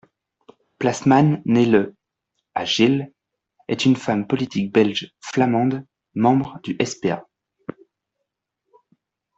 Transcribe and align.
Plasman, 0.79 1.43
née 1.45 1.67
le 1.67 1.95
à 2.55 2.65
Geel 2.65 3.13
est 3.67 3.85
une 3.85 3.95
femme 3.95 4.25
politique 4.25 4.73
belge 4.73 5.11
flamande, 5.19 5.85
membre 6.15 6.57
du 6.63 6.75
sp.a. 6.83 7.23